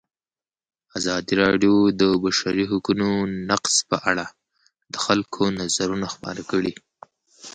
[0.97, 3.09] ازادي راډیو د د بشري حقونو
[3.49, 4.25] نقض په اړه
[4.93, 6.73] د خلکو نظرونه خپاره کړي.